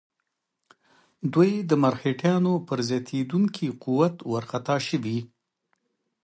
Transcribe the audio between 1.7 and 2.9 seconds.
مرهټیانو پر